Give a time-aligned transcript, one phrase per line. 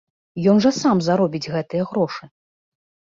[0.53, 2.23] Ён жа сам заробіць гэтыя грошы!